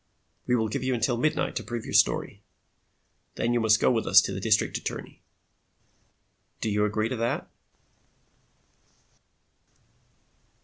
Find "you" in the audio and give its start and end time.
0.83-0.95, 3.53-3.59, 6.71-6.85